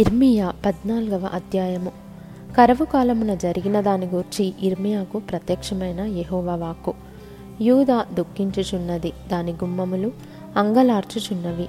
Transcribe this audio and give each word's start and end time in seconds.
ఇర్మియా 0.00 0.52
పద్నాలుగవ 0.66 1.28
అధ్యాయము. 1.32 1.92
కరవు 2.56 2.84
కాలమున 2.84 3.34
జరిగిన 3.34 3.80
దాని 3.80 4.06
గూర్చి 4.06 4.54
ఇర్మియాకు 4.62 5.18
ప్రత్యక్షమైన 5.18 6.00
యెహోవా 6.00 6.54
వాక్కు. 6.54 6.94
యూదా 7.60 8.06
దుఃఖించుచున్నది 8.14 9.12
దాని 9.32 9.52
గుమ్మములు 9.52 10.12
అంగలార్చుచున్నవి. 10.56 11.68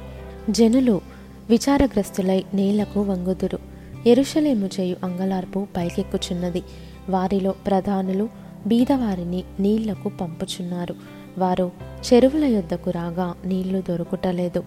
జనులు 0.50 1.02
విచారగ్రస్తులై 1.50 2.44
నేలకు 2.54 3.02
వంగుదురు. 3.02 3.60
ఎరుషలేము 4.08 4.70
చేయు 4.80 4.96
అంగలార్పు 5.04 5.68
పైకెక్కుచున్నది. 5.78 6.64
వారిలో 7.10 7.52
ప్రధానులు 7.52 8.30
బీదవారిని 8.68 9.44
నీళ్ళకు 9.60 10.10
పంపుచున్నారు. 10.10 10.96
వారు 11.38 11.72
చెరువుల 12.14 12.46
యొద్దకు 12.46 12.90
రాగా 12.90 13.34
నీళ్ళు 13.46 13.84
దొరుకుటలేదు. 13.90 14.64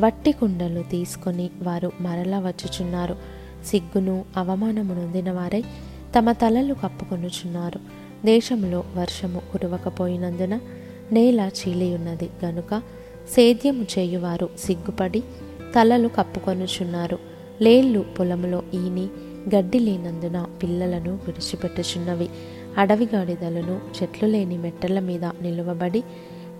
వట్టి 0.00 0.32
కుండలు 0.32 0.82
తీసుకొని 0.82 1.50
వారు 1.62 1.92
మరలా 2.00 2.38
వచ్చుచున్నారు. 2.38 3.16
సిగ్గును 3.66 4.24
అవమానము 4.36 4.94
నొందిన 4.94 5.30
వారై 5.30 5.64
తమ 6.18 6.32
తలలు 6.32 6.74
కప్పుకొనుచున్నారు. 6.74 7.80
దేశంలో 8.26 8.84
వర్షము 8.96 9.42
కురవకపోయినందున 9.52 10.60
నేల 11.12 11.50
చీలియున్నది 11.60 12.30
గనుక 12.44 12.82
సేద్యము 13.30 13.86
చేయువారు 13.98 14.48
సిగ్గుపడి 14.58 15.20
తలలు 15.74 16.08
కప్పుకొనుచున్నారు. 16.08 17.18
లేళ్ళు 17.62 18.04
పొలములో 18.18 18.62
ఈని 18.74 19.08
గడ్డి 19.56 19.78
లేనందున 19.78 20.46
పిల్లలను 20.62 21.12
విడిచిపెట్టుచున్నవి. 21.14 22.28
అడవి 22.78 23.08
గాడిదలను 23.14 23.80
చెట్లు 24.02 24.28
లేని 24.28 24.58
మెట్టల 24.58 25.00
మీద 25.00 25.24
నిలువబడి 25.24 26.04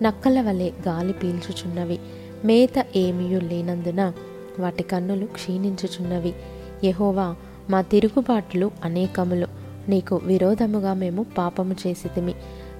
నక్కల 0.01 0.41
వలె 0.41 0.71
గాలి 0.87 1.13
పీల్చుచున్నవి. 1.13 1.99
మేత 2.45 2.85
ఏమీయు 2.95 3.39
లేనందున 3.39 4.13
వాటి 4.59 4.83
కన్నులు 4.83 5.25
క్షీణించుచున్నవి. 5.25 6.33
యహోవా 6.83 7.35
మా 7.69 7.81
తిరుగుబాట్లు 7.81 8.71
అనేకములు. 8.83 9.47
నీకు 9.89 10.21
విరోధముగా 10.23 10.93
మేము 10.93 11.25
పాపము 11.37 11.75
చేసితిమి. 11.87 12.33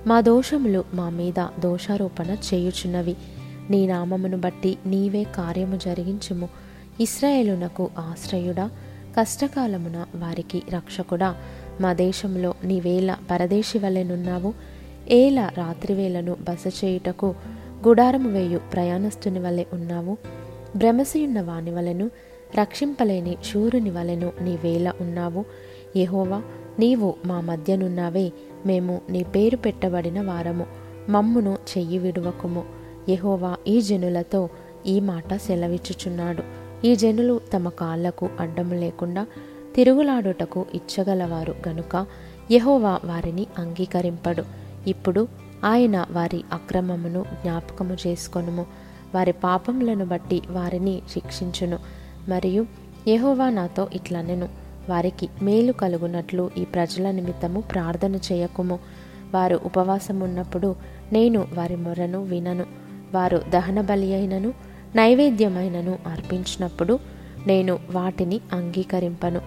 మా 0.08 0.22
దోషములు 0.22 0.84
మా 0.94 1.10
మీద 1.10 1.48
దోషారోపణ 1.60 2.38
చేయుచున్నవి. 2.54 3.16
నీ 3.70 3.88
నామమును 3.88 4.38
బట్టి 4.38 4.78
నీవే 4.86 5.24
కార్యము 5.24 5.76
జరిగించుము. 5.76 6.50
ఇస్రాయేలునకు 7.00 7.90
ఆశ్రయుడా 7.98 8.72
కష్టకాలమున 9.20 10.06
వారికి 10.16 10.64
రక్షకుడా. 10.74 11.36
మా 11.82 11.94
దేశంలో 11.94 12.54
నీవేళ 12.64 13.16
పరదేశి 13.32 13.80
వలెనున్నావు 13.80 14.54
ఏల 15.10 15.50
రాత్రివేళను 15.58 16.36
బస 16.42 16.84
చేయుటకు 16.84 17.36
గుడారము 17.88 18.30
వేయు 18.30 18.60
ప్రయాణస్తుని 18.74 19.40
వలె 19.40 19.64
ఉన్నావు. 19.74 20.18
భ్రమసియున్న 20.76 21.42
వాని 21.42 21.72
వలెను 21.72 22.12
రక్షింపలేని 22.60 23.38
శూరుని 23.46 23.90
వలెను 23.90 24.32
నీవేళ 24.42 24.92
ఉన్నావు. 25.02 25.46
యహోవా 25.98 26.42
నీవు 26.80 27.14
మా 27.26 27.42
మధ్యనున్నావే. 27.42 28.32
మేము 28.66 29.02
నీ 29.10 29.24
పేరు 29.24 29.58
పెట్టబడిన 29.58 30.22
వారము. 30.22 30.66
మమ్మును 31.10 31.58
చెయ్యి 31.78 31.98
విడువకుము. 31.98 32.64
యహోవా 33.10 33.56
ఈ 33.68 33.82
జనులతో 33.82 34.50
ఈ 34.88 35.00
మాట 35.00 35.36
సెలవిచ్చుచున్నాడు. 35.36 36.44
ఈ 36.88 36.96
జనులు 36.96 37.42
తమ 37.54 37.70
కాళ్ళకు 37.70 38.30
అడ్డము 38.40 38.74
లేకుండా 38.74 39.26
తిరుగులాడుటకు 39.76 40.66
ఇచ్చగలవారు 40.74 41.56
గనుక 41.68 42.06
యహోవా 42.52 43.00
వారిని 43.06 43.48
అంగీకరింపడు. 43.58 44.44
ఇప్పుడు 44.88 45.28
ఆయన 45.66 46.06
వారి 46.12 46.44
అక్రమమును 46.54 47.26
జ్ఞాపకము 47.34 47.98
చేసుకొనుము. 48.08 48.66
వారి 49.16 49.32
పాపములను 49.32 50.06
బట్టి 50.06 50.42
వారిని 50.50 51.02
శిక్షించును. 51.12 51.80
మరియు 52.30 52.66
యహోవా 53.08 53.50
నాతో 53.50 53.88
ఇట్లనెను. 53.94 54.50
వారికి 54.90 55.30
మేలు 55.42 55.72
కలుగునట్లు 55.72 56.52
ఈ 56.58 56.66
ప్రజల 56.66 57.12
నిమిత్తము 57.12 57.62
ప్రార్థన 57.62 58.16
చేయకుము. 58.16 58.80
వారు 59.34 59.60
ఉపవాసం 59.64 60.20
ఉన్నప్పుడు 60.20 60.76
నేను 61.12 61.48
వారి 61.54 61.76
మొరను 61.76 62.24
వినను. 62.24 62.66
వారు 63.14 63.42
దహన 63.50 63.82
బలి 63.82 64.14
అయినను 64.14 64.54
నైవేద్యమైనను 64.96 66.00
అర్పించినప్పుడు 66.08 67.00
నేను 67.48 67.80
వాటిని 67.92 68.42
అంగీకరింపను. 68.54 69.40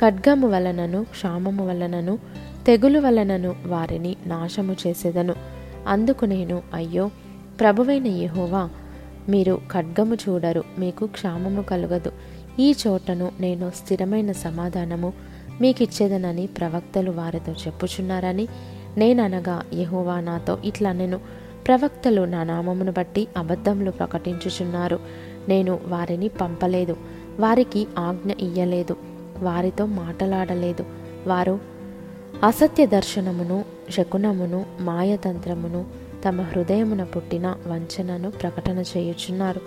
ఖడ్గము 0.00 0.48
వలనను 0.48 1.04
క్షామము 1.04 1.68
వలనను 1.68 2.18
తెగులు 2.66 3.00
వలనను 3.00 3.56
వారిని 3.66 4.16
నాశము 4.26 4.76
చేసేదను. 4.86 5.55
అందుకు 5.86 6.24
నేను 6.24 6.62
అయ్యో 6.74 7.10
ప్రభువైన 7.60 8.06
యహోవా 8.06 8.70
మీరు 9.28 9.60
ఖడ్గము 9.72 10.14
చూడరు 10.14 10.64
మీకు 10.78 11.06
క్షామము 11.06 11.62
కలుగదు. 11.62 12.12
ఈ 12.60 12.74
చోటను 12.86 13.32
నేను 13.40 13.72
స్థిరమైన 13.76 14.32
సమాధానము 14.32 15.12
మీకిచ్చేదనని 15.60 16.46
ప్రవక్తలు 16.46 17.10
వారితో 17.10 17.52
చెప్పుచున్నారని 17.52 18.48
నేననగా 18.96 19.62
యహోవా 19.74 20.20
నాతో 20.20 20.58
ఇట్లా 20.64 20.92
నేను. 20.92 21.20
ప్రవక్తలు 21.66 22.22
నా 22.22 22.42
నామమును 22.42 22.92
బట్టి 22.92 23.28
అబద్ధములు 23.36 23.90
ప్రకటించుచున్నారు. 23.90 25.00
నేను 25.48 25.80
వారిని 25.86 26.28
పంపలేదు 26.28 26.96
వారికి 27.40 27.86
ఆజ్ఞ 27.98 28.30
ఇయ్యలేదు 28.40 28.96
వారితో 29.38 29.86
మాటలాడలేదు. 29.86 30.84
వారు 31.26 31.75
అసత్య 32.44 32.86
దర్శనమును 32.86 33.64
శకునమును 33.90 34.66
మాయతంత్రమును 34.80 35.84
తమ 36.28 36.40
హృదయమున 36.40 37.04
పుట్టిన 37.04 37.56
వంచనను 37.66 38.30
ప్రకటన 38.30 38.78
చేయుచున్నారు. 38.96 39.60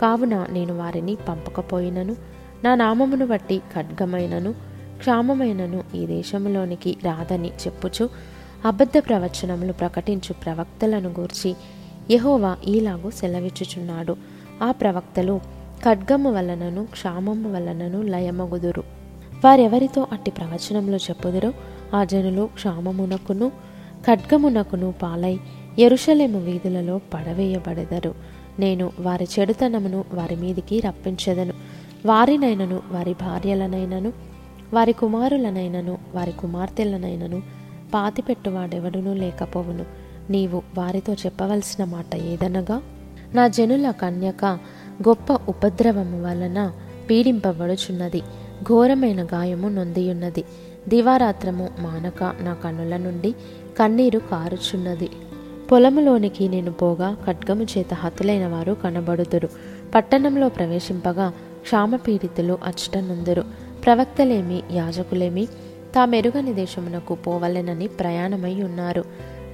కావున 0.00 0.46
నేను 0.50 0.76
వారిని 0.76 1.14
పంపకపోయినను. 1.14 2.16
నా 2.64 2.74
నామమును 2.74 3.26
బట్టి 3.26 3.58
ఖడ్గమైనను. 3.58 4.52
క్షామమైనను 4.98 5.84
ఈ 5.94 6.06
దేశంలోనికి 6.06 6.96
రాదని 7.04 7.48
చెప్పుచు 7.48 8.08
అబద్ధ 8.64 8.98
ప్రవచనములు 8.98 9.72
ప్రకటించు 9.72 10.32
ప్రవక్తలను 10.32 11.08
గూర్చి 11.08 11.56
యహోవా 12.10 12.56
ఈలాగూ 12.68 13.10
సెలవిచ్చుచున్నాడు. 13.10 14.16
ఆ 14.62 14.72
ప్రవక్తలు 14.72 15.40
ఖడ్గము 15.84 16.32
వలనను 16.32 16.84
క్షామము 16.84 17.52
వలనను 17.52 18.02
లయమగుదురు. 18.02 18.84
వారెవరితో 19.44 20.06
అట్టి 20.12 20.30
ప్రవచనములు 20.30 20.96
చెప్పుదురో 20.96 21.52
ఆ 21.94 22.04
జనులు 22.04 22.48
క్షామమునకును 22.54 23.48
ఖడ్గమునకును 24.06 24.94
పాలై 25.02 25.38
ఎరుషలేము 25.78 26.38
వీధులలో 26.38 27.00
పడవేయబడెదరు. 27.14 28.14
నేను 28.58 28.92
వారి 29.00 29.28
చెడుతనమును 29.38 30.04
వారి 30.14 30.36
మీదికి 30.36 30.80
రప్పించెదను. 30.80 31.52
వారినైనను 32.06 32.82
వారి 32.90 33.12
భార్యలనైనను 33.12 34.12
వారి 34.74 34.92
కుమారులనైనను 34.92 35.98
వారి 36.14 36.32
కుమార్తెలనైనను 36.32 37.42
పాతిపెట్టువాడెవడునూ 37.94 39.14
లేకపోవును. 39.14 39.84
నీవు 40.30 40.62
వారితో 40.78 41.12
చెప్పవలసిన 41.12 41.84
మాట 41.84 42.16
ఏదనగా 42.16 42.82
నా 43.34 43.48
జనుల 43.48 43.90
కన్యక 43.90 44.44
గొప్ప 45.08 45.32
ఉపద్రవము 45.48 46.22
వలన 46.22 46.72
పీడింపబడుచున్నది 47.10 48.20
ఘోరమైన 48.62 49.24
గాయము 49.24 49.68
నొందియున్నది. 49.68 50.44
దివారాత్రము 50.90 51.68
మానక 51.78 52.22
నా 52.22 52.54
కన్నుల 52.54 52.96
నుండి 52.96 53.34
కన్నీరు 53.78 54.18
కారుచున్నది. 54.18 55.10
పొలములోనికి 55.72 56.48
నేను 56.48 56.72
పోగా 56.72 57.16
ఖడ్గము 57.26 57.62
చేత 57.64 57.94
హతులైన 57.94 58.46
వారు 58.46 58.72
కనబడుదురు. 58.72 59.48
పట్టణంలో 59.94 60.48
ప్రవేశింపగా 60.48 61.32
క్షామపీడితులు 61.62 62.58
అచ్చటనుందురు. 62.64 63.44
ప్రవక్తలేమి 63.84 64.62
యాజకులేమి 64.72 65.46
తామెరుగని 65.94 66.54
దేశమునకు 66.54 67.14
పోవలెనని 67.14 67.86
ప్రయాణమై 67.86 68.54
ఉన్నారు. 68.54 69.04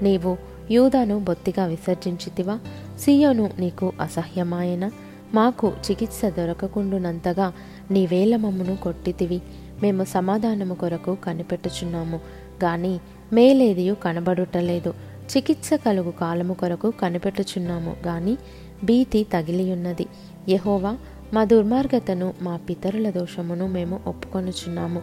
నీవు 0.02 0.36
యూదాను 0.70 1.18
బొత్తిగా 1.20 1.66
విసర్జించితివా? 1.66 2.58
సీయోను 3.00 3.50
నీకు 3.58 3.92
అసహ్యమాయన? 4.00 4.90
మాకు 5.34 5.72
చికిత్స 5.90 6.24
దొరకకుండునంతగా 6.24 7.52
నీవేల 7.90 8.36
మమ్మును 8.36 8.76
కొట్టితివి? 8.76 9.42
మేము 9.82 10.04
సమాధానము 10.04 10.74
కొరకు 10.74 11.16
కనిపెట్టుచున్నాము 11.24 12.20
గాని 12.64 13.00
మేలేదియు 13.32 13.94
కనబడుటలేదు. 13.94 14.94
చికిత్స 15.36 15.70
కలుగు 15.74 16.10
కాలము 16.10 16.54
కొరకు 16.54 16.90
కనిపెట్టుచున్నాము 16.90 17.96
గాని 18.06 18.38
భీతి 18.84 19.26
తగిలియున్నది. 19.32 20.06
యహోవా 20.48 20.96
మా 21.34 21.44
దుర్మార్గతను 21.44 22.34
మా 22.42 22.56
పితరుల 22.56 23.10
దోషమును 23.10 23.66
మేము 23.66 24.00
ఒప్పుకొనుచున్నాము. 24.06 25.02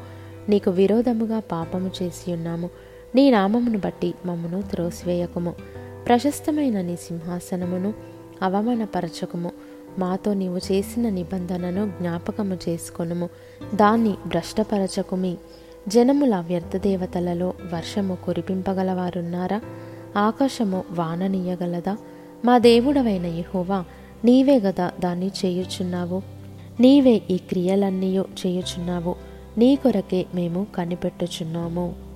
నీకు 0.49 0.71
విరోధముగా 0.71 1.39
పాపము 1.39 1.91
చేసి 2.03 2.33
ఉన్నాము 2.33 2.69
నీ 3.15 3.31
నామమును 3.31 3.79
బట్టి 3.79 4.13
మమ్మను 4.25 4.61
త్రోసివేయకుము. 4.61 5.53
ప్రశస్తమైన 6.07 6.81
నీ 6.81 6.95
సింహాసనమును 6.95 7.93
అవమానపరచకుము. 8.41 9.51
మాతో 9.99 10.33
నీవు 10.33 10.57
చేసిన 10.57 11.09
నిబంధనను 11.09 11.93
జ్ఞాపకము 11.99 12.57
చేసుకొనుము. 12.69 13.29
దాన్ని 13.75 14.15
భ్రష్టపరచకుమి. 14.25 15.37
జనముల 15.87 16.35
వ్యర్థ 16.35 16.77
దేవతలలో 16.77 17.53
వర్షము 17.73 18.17
కురిపింపగలవారున్నారా? 18.25 19.61
ఆకాశము 20.17 20.83
వాననీయగలదా? 20.91 21.97
మా 22.45 22.57
దేవుడవైన 22.57 23.25
యహోవా 23.25 23.85
నీవే 24.25 24.59
గదా 24.59 24.91
దాన్ని 24.99 25.31
చేయుచున్నావు. 25.45 26.21
నీవే 26.79 27.21
ఈ 27.29 27.37
క్రియలన్నీ 27.37 28.17
చేయుచున్నావు. 28.17 29.15
నీ 29.57 29.75
కొరకే 29.75 30.25
మేము 30.35 30.67
కనిపెట్టుచున్నాము. 30.75 32.12